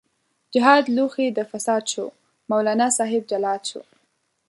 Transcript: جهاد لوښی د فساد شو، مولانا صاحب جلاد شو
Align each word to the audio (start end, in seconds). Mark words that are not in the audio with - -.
جهاد 0.53 0.85
لوښی 0.95 1.27
د 1.33 1.39
فساد 1.51 1.83
شو، 1.93 2.05
مولانا 2.49 2.87
صاحب 2.97 3.23
جلاد 3.31 3.61
شو 3.69 3.81